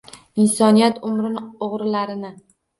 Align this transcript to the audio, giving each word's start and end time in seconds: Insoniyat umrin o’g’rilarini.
Insoniyat 0.43 0.97
umrin 1.11 1.39
o’g’rilarini. 1.69 2.35